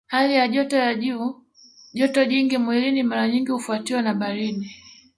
[0.07, 1.45] Hali joto ya juu
[1.93, 4.75] joto jingi mwilini mara nyingi hufuatwa na baridi